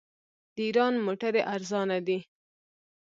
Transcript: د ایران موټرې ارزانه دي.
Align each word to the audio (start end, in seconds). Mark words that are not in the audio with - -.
د 0.55 0.57
ایران 0.67 0.93
موټرې 1.05 1.41
ارزانه 1.55 1.97
دي. 2.07 2.19